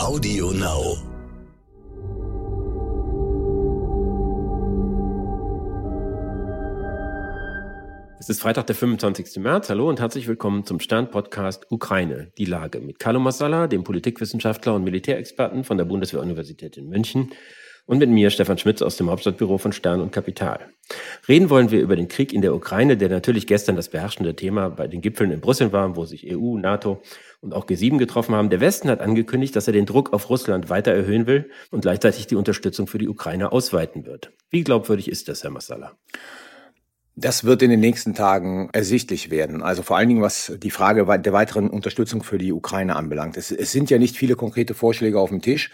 [0.00, 0.96] Audio Now.
[8.18, 9.36] Es ist Freitag, der 25.
[9.42, 9.68] März.
[9.68, 14.84] Hallo und herzlich willkommen zum Stern-Podcast Ukraine, die Lage mit Carlo Massala, dem Politikwissenschaftler und
[14.84, 17.32] Militärexperten von der Bundeswehr-Universität in München
[17.84, 20.70] und mit mir, Stefan Schmitz aus dem Hauptstadtbüro von Stern und Kapital.
[21.30, 24.68] Reden wollen wir über den Krieg in der Ukraine, der natürlich gestern das beherrschende Thema
[24.68, 27.02] bei den Gipfeln in Brüssel war, wo sich EU, NATO
[27.40, 28.50] und auch G7 getroffen haben.
[28.50, 32.26] Der Westen hat angekündigt, dass er den Druck auf Russland weiter erhöhen will und gleichzeitig
[32.26, 34.32] die Unterstützung für die Ukraine ausweiten wird.
[34.50, 35.92] Wie glaubwürdig ist das, Herr Massala?
[37.14, 39.62] Das wird in den nächsten Tagen ersichtlich werden.
[39.62, 43.36] Also vor allen Dingen, was die Frage der weiteren Unterstützung für die Ukraine anbelangt.
[43.36, 45.70] Es, es, sind ja nicht viele konkrete Vorschläge auf dem Tisch.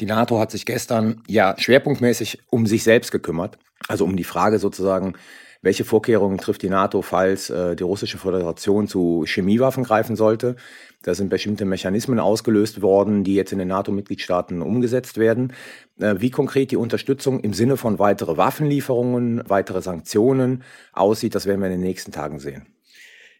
[0.00, 3.58] Die NATO hat sich gestern ja schwerpunktmäßig um sich selbst gekümmert.
[3.88, 5.14] Also um die Frage sozusagen,
[5.62, 10.56] welche Vorkehrungen trifft die NATO, falls äh, die russische Föderation zu Chemiewaffen greifen sollte.
[11.02, 15.52] Da sind bestimmte Mechanismen ausgelöst worden, die jetzt in den NATO-Mitgliedstaaten umgesetzt werden.
[15.98, 21.60] Äh, wie konkret die Unterstützung im Sinne von weitere Waffenlieferungen, weitere Sanktionen aussieht, das werden
[21.60, 22.66] wir in den nächsten Tagen sehen.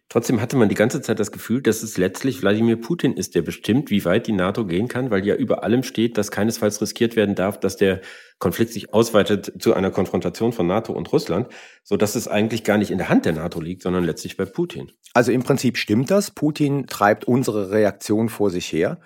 [0.09, 3.43] Trotzdem hatte man die ganze Zeit das Gefühl, dass es letztlich Wladimir Putin ist, der
[3.43, 7.17] bestimmt, wie weit die NATO gehen kann, weil ja über allem steht, dass keinesfalls riskiert
[7.17, 8.01] werden darf, dass der
[8.39, 11.49] Konflikt sich ausweitet zu einer Konfrontation von NATO und Russland,
[11.83, 14.45] so dass es eigentlich gar nicht in der Hand der NATO liegt, sondern letztlich bei
[14.45, 14.93] Putin.
[15.13, 16.31] Also im Prinzip stimmt das.
[16.31, 19.01] Putin treibt unsere Reaktion vor sich her.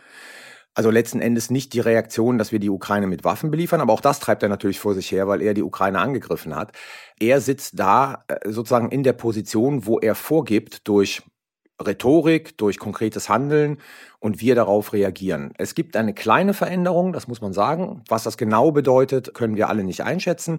[0.74, 4.00] Also letzten Endes nicht die Reaktion, dass wir die Ukraine mit Waffen beliefern, aber auch
[4.00, 6.72] das treibt er natürlich vor sich her, weil er die Ukraine angegriffen hat.
[7.18, 11.22] Er sitzt da äh, sozusagen in der Position, wo er vorgibt durch
[11.80, 13.78] Rhetorik, durch konkretes Handeln
[14.18, 15.52] und wir darauf reagieren.
[15.58, 18.02] Es gibt eine kleine Veränderung, das muss man sagen.
[18.08, 20.58] Was das genau bedeutet, können wir alle nicht einschätzen.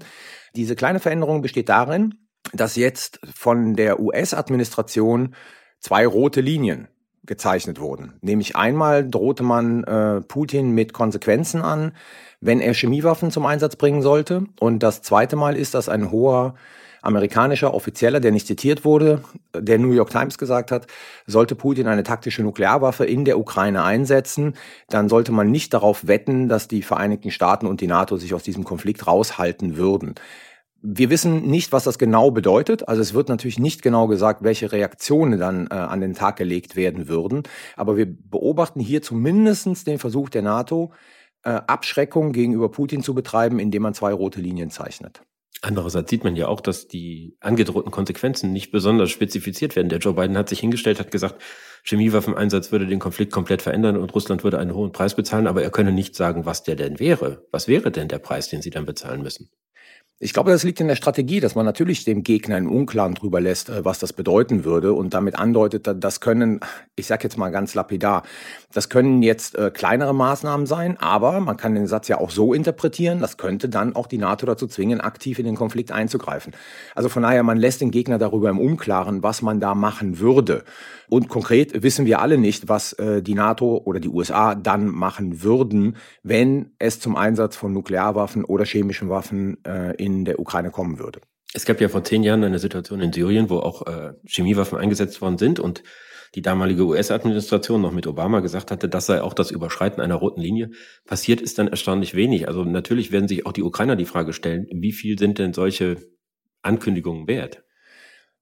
[0.55, 2.15] Diese kleine Veränderung besteht darin,
[2.53, 5.35] dass jetzt von der US-Administration
[5.79, 6.87] zwei rote Linien
[7.25, 8.13] gezeichnet wurden.
[8.21, 11.91] Nämlich einmal drohte man äh, Putin mit Konsequenzen an,
[12.39, 14.45] wenn er Chemiewaffen zum Einsatz bringen sollte.
[14.59, 16.55] Und das zweite Mal ist, dass ein hoher
[17.01, 19.23] amerikanischer Offizieller, der nicht zitiert wurde,
[19.55, 20.87] der New York Times gesagt hat,
[21.25, 24.55] sollte Putin eine taktische Nuklearwaffe in der Ukraine einsetzen,
[24.89, 28.43] dann sollte man nicht darauf wetten, dass die Vereinigten Staaten und die NATO sich aus
[28.43, 30.15] diesem Konflikt raushalten würden.
[30.83, 32.87] Wir wissen nicht, was das genau bedeutet.
[32.87, 36.75] Also es wird natürlich nicht genau gesagt, welche Reaktionen dann äh, an den Tag gelegt
[36.75, 37.43] werden würden.
[37.75, 40.91] Aber wir beobachten hier zumindestens den Versuch der NATO,
[41.43, 45.21] äh, Abschreckung gegenüber Putin zu betreiben, indem man zwei rote Linien zeichnet.
[45.63, 49.89] Andererseits sieht man ja auch, dass die angedrohten Konsequenzen nicht besonders spezifiziert werden.
[49.89, 51.39] Der Joe Biden hat sich hingestellt, hat gesagt,
[51.83, 55.69] Chemiewaffeneinsatz würde den Konflikt komplett verändern und Russland würde einen hohen Preis bezahlen, aber er
[55.69, 57.45] könne nicht sagen, was der denn wäre.
[57.51, 59.51] Was wäre denn der Preis, den sie dann bezahlen müssen?
[60.23, 63.41] Ich glaube, das liegt in der Strategie, dass man natürlich dem Gegner im Unklaren drüber
[63.41, 66.59] lässt, äh, was das bedeuten würde und damit andeutet, das können,
[66.95, 68.21] ich sage jetzt mal ganz lapidar,
[68.71, 72.53] das können jetzt äh, kleinere Maßnahmen sein, aber man kann den Satz ja auch so
[72.53, 76.53] interpretieren, das könnte dann auch die NATO dazu zwingen, aktiv in den Konflikt einzugreifen.
[76.93, 80.65] Also von daher, man lässt den Gegner darüber im Unklaren, was man da machen würde.
[81.09, 85.41] Und konkret wissen wir alle nicht, was äh, die NATO oder die USA dann machen
[85.41, 89.57] würden, wenn es zum Einsatz von Nuklearwaffen oder chemischen Waffen
[89.97, 91.21] in in der Ukraine kommen würde.
[91.53, 95.21] Es gab ja vor zehn Jahren eine Situation in Syrien, wo auch äh, Chemiewaffen eingesetzt
[95.21, 95.83] worden sind und
[96.33, 100.39] die damalige US-Administration noch mit Obama gesagt hatte, das sei auch das Überschreiten einer roten
[100.39, 100.71] Linie.
[101.05, 102.47] Passiert ist dann erstaunlich wenig.
[102.47, 105.97] Also natürlich werden sich auch die Ukrainer die Frage stellen, wie viel sind denn solche
[106.61, 107.63] Ankündigungen wert?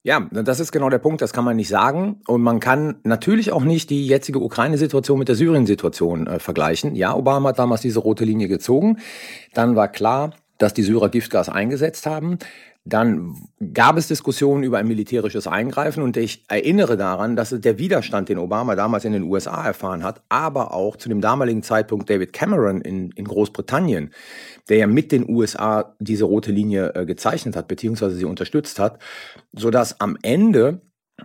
[0.01, 2.21] Ja, das ist genau der Punkt, das kann man nicht sagen.
[2.25, 6.95] Und man kann natürlich auch nicht die jetzige Ukraine-Situation mit der Syrien-Situation äh, vergleichen.
[6.95, 8.99] Ja, Obama hat damals diese rote Linie gezogen.
[9.53, 12.37] Dann war klar, dass die Syrer Giftgas eingesetzt haben.
[12.85, 13.35] Dann
[13.73, 18.37] gab es Diskussionen über ein militärisches Eingreifen und ich erinnere daran, dass der Widerstand, den
[18.37, 22.81] Obama damals in den USA erfahren hat, aber auch zu dem damaligen Zeitpunkt David Cameron
[22.81, 24.11] in, in Großbritannien,
[24.69, 28.99] der ja mit den USA diese rote Linie äh, gezeichnet hat, beziehungsweise sie unterstützt hat,
[29.53, 30.81] so dass am Ende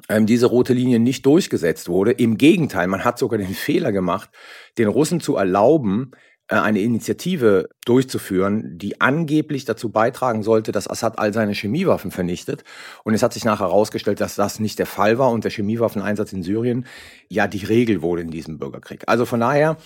[0.09, 2.13] ähm, diese rote Linie nicht durchgesetzt wurde.
[2.13, 4.31] Im Gegenteil, man hat sogar den Fehler gemacht,
[4.77, 6.13] den Russen zu erlauben,
[6.49, 12.65] eine Initiative durchzuführen, die angeblich dazu beitragen sollte, dass Assad all seine Chemiewaffen vernichtet.
[13.03, 16.33] Und es hat sich nachher herausgestellt, dass das nicht der Fall war und der Chemiewaffeneinsatz
[16.33, 16.87] in Syrien
[17.29, 19.05] ja die Regel wurde in diesem Bürgerkrieg.
[19.07, 19.79] Also von daher,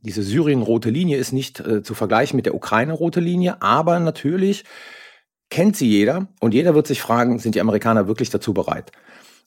[0.00, 4.64] diese Syrien-rote Linie ist nicht äh, zu vergleichen mit der Ukraine-rote Linie, aber natürlich
[5.50, 8.92] kennt sie jeder und jeder wird sich fragen, sind die Amerikaner wirklich dazu bereit?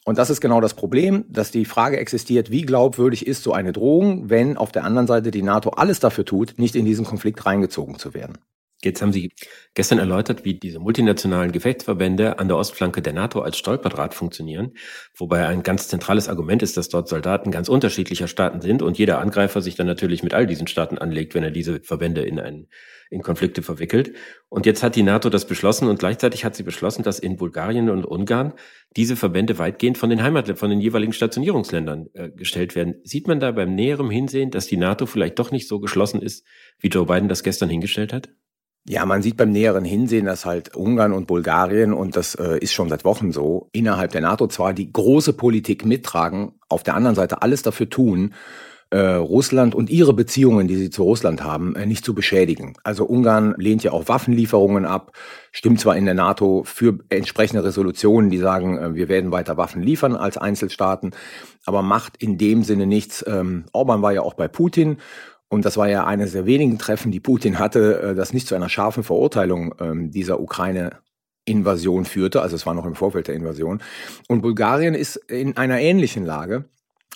[0.03, 3.71] Und das ist genau das Problem, dass die Frage existiert, wie glaubwürdig ist so eine
[3.71, 7.45] Drohung, wenn auf der anderen Seite die NATO alles dafür tut, nicht in diesen Konflikt
[7.45, 8.39] reingezogen zu werden.
[8.83, 9.31] Jetzt haben Sie
[9.75, 14.73] gestern erläutert, wie diese multinationalen Gefechtsverbände an der Ostflanke der NATO als Stolperdraht funktionieren,
[15.15, 19.19] wobei ein ganz zentrales Argument ist, dass dort Soldaten ganz unterschiedlicher Staaten sind und jeder
[19.19, 22.69] Angreifer sich dann natürlich mit all diesen Staaten anlegt, wenn er diese Verbände in, einen,
[23.11, 24.13] in Konflikte verwickelt.
[24.49, 27.89] Und jetzt hat die NATO das beschlossen und gleichzeitig hat sie beschlossen, dass in Bulgarien
[27.89, 28.53] und Ungarn
[28.97, 32.95] diese Verbände weitgehend von den Heimat, von den jeweiligen Stationierungsländern äh, gestellt werden.
[33.03, 36.45] Sieht man da beim näherem Hinsehen, dass die NATO vielleicht doch nicht so geschlossen ist,
[36.79, 38.29] wie Joe Biden das gestern hingestellt hat?
[38.87, 42.73] Ja, man sieht beim näheren Hinsehen, dass halt Ungarn und Bulgarien, und das äh, ist
[42.73, 47.15] schon seit Wochen so, innerhalb der NATO zwar die große Politik mittragen, auf der anderen
[47.15, 48.33] Seite alles dafür tun,
[48.89, 52.73] äh, Russland und ihre Beziehungen, die sie zu Russland haben, äh, nicht zu beschädigen.
[52.83, 55.13] Also Ungarn lehnt ja auch Waffenlieferungen ab,
[55.51, 59.81] stimmt zwar in der NATO für entsprechende Resolutionen, die sagen, äh, wir werden weiter Waffen
[59.83, 61.11] liefern als Einzelstaaten,
[61.65, 63.23] aber macht in dem Sinne nichts.
[63.27, 64.97] Ähm, Orban war ja auch bei Putin
[65.51, 68.55] und das war ja eines der wenigen Treffen, die Putin hatte, äh, das nicht zu
[68.55, 70.91] einer scharfen Verurteilung ähm, dieser Ukraine
[71.43, 73.83] Invasion führte, also es war noch im Vorfeld der Invasion.
[74.29, 76.65] Und Bulgarien ist in einer ähnlichen Lage.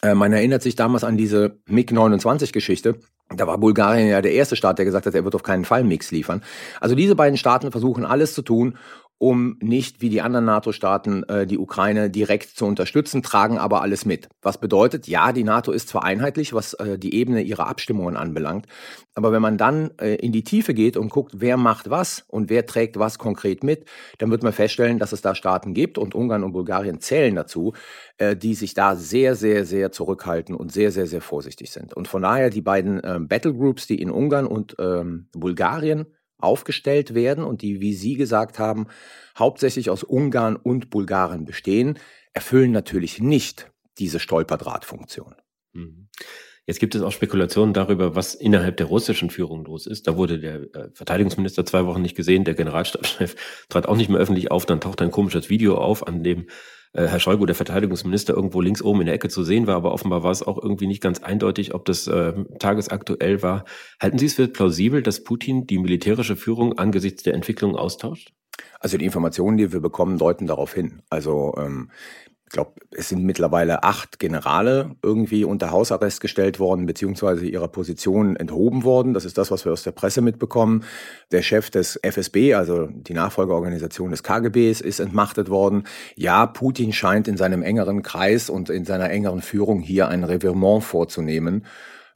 [0.01, 2.95] Äh, man erinnert sich damals an diese MiG-29-Geschichte.
[3.29, 5.85] Da war Bulgarien ja der erste Staat, der gesagt hat, er wird auf keinen Fall
[5.85, 6.43] MiGs liefern.
[6.81, 8.77] Also diese beiden Staaten versuchen alles zu tun,
[9.25, 14.05] um nicht wie die anderen NATO-Staaten äh, die Ukraine direkt zu unterstützen, tragen aber alles
[14.05, 14.29] mit.
[14.43, 18.67] Was bedeutet, ja, die NATO ist zwar einheitlich, was äh, die Ebene ihrer Abstimmungen anbelangt,
[19.15, 22.51] aber wenn man dann äh, in die Tiefe geht und guckt, wer macht was und
[22.51, 23.85] wer trägt was konkret mit,
[24.19, 27.73] dann wird man feststellen, dass es da Staaten gibt und Ungarn und Bulgarien zählen dazu,
[28.21, 31.93] die sich da sehr, sehr, sehr zurückhalten und sehr, sehr, sehr vorsichtig sind.
[31.93, 36.05] Und von daher die beiden äh, Battlegroups, die in Ungarn und ähm, Bulgarien
[36.45, 38.87] aufgestellt werden und die, wie Sie gesagt haben,
[39.37, 41.99] hauptsächlich aus Ungarn und Bulgarien bestehen,
[42.33, 45.35] erfüllen natürlich nicht diese Stolperdrahtfunktion.
[45.73, 46.07] Mhm.
[46.67, 50.07] Jetzt gibt es auch Spekulationen darüber, was innerhalb der russischen Führung los ist.
[50.07, 53.35] Da wurde der äh, Verteidigungsminister zwei Wochen nicht gesehen, der Generalstabschef
[53.69, 56.47] trat auch nicht mehr öffentlich auf, dann taucht ein komisches Video auf, an dem
[56.95, 59.91] äh, Herr Scholgo, der Verteidigungsminister, irgendwo links oben in der Ecke zu sehen war, aber
[59.91, 63.65] offenbar war es auch irgendwie nicht ganz eindeutig, ob das äh, tagesaktuell war.
[64.01, 68.33] Halten Sie es für plausibel, dass Putin die militärische Führung angesichts der Entwicklung austauscht?
[68.79, 71.01] Also die Informationen, die wir bekommen, deuten darauf hin.
[71.09, 71.91] Also ähm,
[72.47, 78.35] ich glaube, es sind mittlerweile acht Generale irgendwie unter Hausarrest gestellt worden, beziehungsweise ihrer Position
[78.35, 79.15] enthoben worden.
[79.15, 80.83] Das ist das, was wir aus der Presse mitbekommen.
[81.31, 85.85] Der Chef des FSB, also die Nachfolgeorganisation des KGBs, ist entmachtet worden.
[86.15, 90.83] Ja, Putin scheint in seinem engeren Kreis und in seiner engeren Führung hier ein Revirement
[90.83, 91.65] vorzunehmen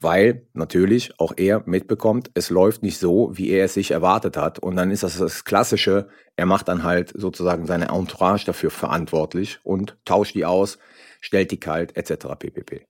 [0.00, 4.58] weil natürlich auch er mitbekommt, es läuft nicht so, wie er es sich erwartet hat.
[4.58, 9.58] Und dann ist das das Klassische, er macht dann halt sozusagen seine Entourage dafür verantwortlich
[9.62, 10.78] und tauscht die aus,
[11.20, 12.28] stellt die kalt, etc.
[12.38, 12.86] ppp.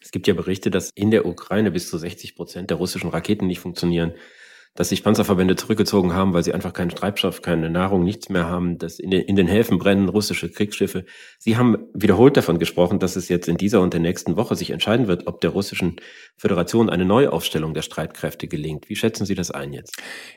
[0.00, 3.46] Es gibt ja Berichte, dass in der Ukraine bis zu 60 Prozent der russischen Raketen
[3.46, 4.14] nicht funktionieren
[4.74, 8.78] dass sich Panzerverbände zurückgezogen haben, weil sie einfach keinen Treibstoff, keine Nahrung, nichts mehr haben,
[8.78, 11.04] dass in den, in den Häfen brennen russische Kriegsschiffe.
[11.38, 14.70] Sie haben wiederholt davon gesprochen, dass es jetzt in dieser und der nächsten Woche sich
[14.70, 15.96] entscheiden wird, ob der russischen
[16.38, 18.88] Föderation eine Neuaufstellung der Streitkräfte gelingt.
[18.88, 19.96] Wie schätzen Sie das ein jetzt?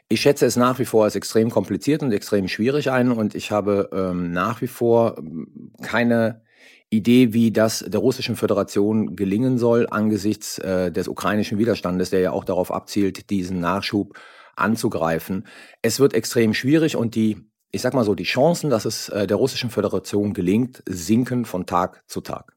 [0.10, 3.52] Ich schätze es nach wie vor als extrem kompliziert und extrem schwierig ein und ich
[3.52, 6.45] habe ähm, nach wie vor ähm, keine
[6.90, 12.32] Idee, wie das der russischen Föderation gelingen soll angesichts äh, des ukrainischen Widerstandes, der ja
[12.32, 14.18] auch darauf abzielt, diesen Nachschub
[14.56, 15.48] anzugreifen.
[15.82, 17.38] Es wird extrem schwierig und die,
[17.72, 21.66] ich sag mal so, die Chancen, dass es äh, der russischen Föderation gelingt, sinken von
[21.66, 22.54] Tag zu Tag.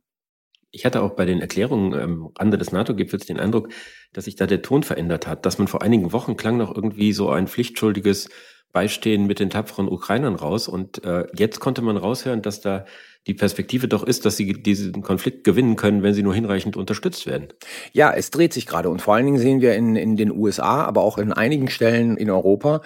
[0.70, 3.70] Ich hatte auch bei den Erklärungen am Rande des NATO-Gipfels den Eindruck,
[4.12, 7.12] dass sich da der Ton verändert hat, dass man vor einigen Wochen klang noch irgendwie
[7.12, 8.28] so ein pflichtschuldiges
[8.72, 12.84] Beistehen mit den tapferen Ukrainern raus und äh, jetzt konnte man raushören, dass da
[13.26, 17.26] die Perspektive doch ist, dass sie diesen Konflikt gewinnen können, wenn sie nur hinreichend unterstützt
[17.26, 17.48] werden.
[17.92, 20.84] Ja, es dreht sich gerade und vor allen Dingen sehen wir in, in den USA,
[20.84, 22.80] aber auch in einigen Stellen in Europa,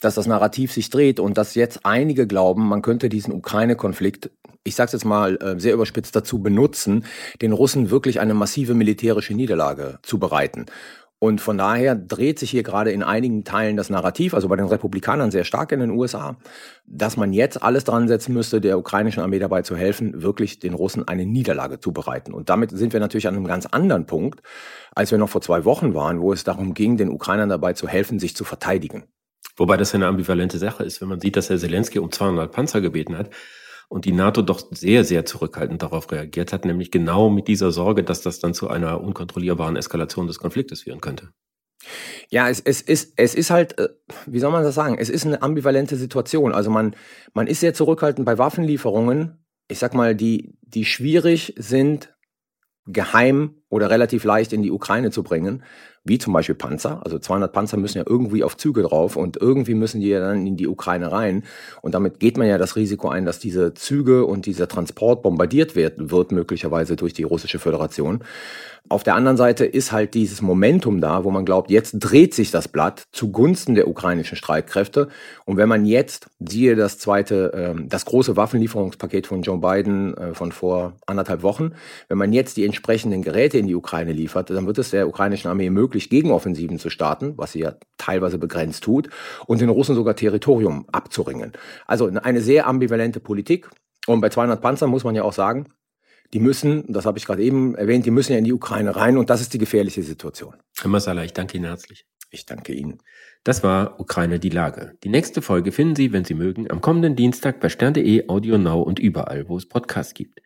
[0.00, 4.30] dass das Narrativ sich dreht und dass jetzt einige glauben, man könnte diesen Ukraine-Konflikt,
[4.64, 7.04] ich sage es jetzt mal äh, sehr überspitzt dazu benutzen,
[7.40, 10.66] den Russen wirklich eine massive militärische Niederlage zu bereiten.
[11.24, 14.66] Und von daher dreht sich hier gerade in einigen Teilen das Narrativ, also bei den
[14.66, 16.36] Republikanern sehr stark in den USA,
[16.84, 20.74] dass man jetzt alles dran setzen müsste, der ukrainischen Armee dabei zu helfen, wirklich den
[20.74, 22.34] Russen eine Niederlage zu bereiten.
[22.34, 24.42] Und damit sind wir natürlich an einem ganz anderen Punkt,
[24.94, 27.88] als wir noch vor zwei Wochen waren, wo es darum ging, den Ukrainern dabei zu
[27.88, 29.04] helfen, sich zu verteidigen.
[29.56, 32.82] Wobei das eine ambivalente Sache ist, wenn man sieht, dass Herr Zelensky um 200 Panzer
[32.82, 33.30] gebeten hat
[33.94, 38.02] und die NATO doch sehr, sehr zurückhaltend darauf reagiert hat, nämlich genau mit dieser Sorge,
[38.02, 41.28] dass das dann zu einer unkontrollierbaren Eskalation des Konfliktes führen könnte.
[42.28, 43.90] Ja, es, es, ist, es ist halt, äh,
[44.26, 44.96] wie soll man das sagen?
[44.98, 46.52] Es ist eine ambivalente Situation.
[46.52, 46.96] Also man,
[47.34, 52.12] man ist sehr zurückhaltend bei Waffenlieferungen, ich sag mal, die, die schwierig sind,
[52.86, 55.62] geheim oder relativ leicht in die Ukraine zu bringen,
[56.04, 57.00] wie zum Beispiel Panzer.
[57.02, 60.46] Also 200 Panzer müssen ja irgendwie auf Züge drauf und irgendwie müssen die ja dann
[60.46, 61.44] in die Ukraine rein.
[61.80, 65.74] Und damit geht man ja das Risiko ein, dass diese Züge und dieser Transport bombardiert
[65.74, 68.22] wird, wird möglicherweise durch die russische Föderation.
[68.90, 72.50] Auf der anderen Seite ist halt dieses Momentum da, wo man glaubt, jetzt dreht sich
[72.50, 75.08] das Blatt zugunsten der ukrainischen Streitkräfte.
[75.46, 80.34] Und wenn man jetzt, siehe das zweite, äh, das große Waffenlieferungspaket von Joe Biden äh,
[80.34, 81.72] von vor anderthalb Wochen,
[82.08, 85.50] wenn man jetzt die entsprechenden Geräte in die Ukraine liefert, dann wird es der ukrainischen
[85.50, 89.08] Armee möglich, Gegenoffensiven zu starten, was sie ja teilweise begrenzt tut,
[89.46, 91.52] und den Russen sogar Territorium abzuringen.
[91.86, 93.68] Also eine sehr ambivalente Politik.
[94.06, 95.68] Und bei 200 Panzern muss man ja auch sagen,
[96.32, 99.18] die müssen, das habe ich gerade eben erwähnt, die müssen ja in die Ukraine rein
[99.18, 100.54] und das ist die gefährliche Situation.
[100.80, 102.06] Herr Masala, ich danke Ihnen herzlich.
[102.34, 102.98] Ich danke Ihnen.
[103.44, 104.96] Das war Ukraine die Lage.
[105.04, 108.82] Die nächste Folge finden Sie, wenn Sie mögen, am kommenden Dienstag bei stern.de, Audio Now
[108.82, 110.40] und überall, wo es Podcasts gibt.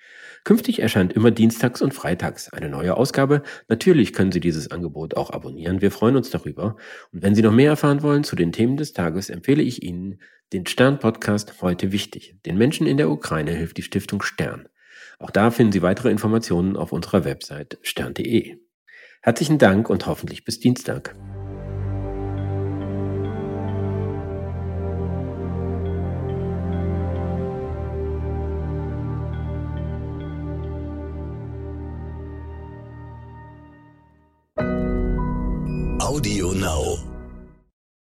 [0.45, 3.43] Künftig erscheint immer dienstags und freitags eine neue Ausgabe.
[3.69, 5.81] Natürlich können Sie dieses Angebot auch abonnieren.
[5.81, 6.77] Wir freuen uns darüber.
[7.11, 10.21] Und wenn Sie noch mehr erfahren wollen zu den Themen des Tages, empfehle ich Ihnen
[10.53, 12.37] den Stern-Podcast Heute Wichtig.
[12.45, 14.69] Den Menschen in der Ukraine hilft die Stiftung Stern.
[15.19, 18.59] Auch da finden Sie weitere Informationen auf unserer Website stern.de.
[19.23, 21.15] Herzlichen Dank und hoffentlich bis Dienstag.